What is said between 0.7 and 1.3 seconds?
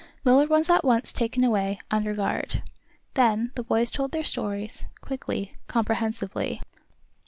once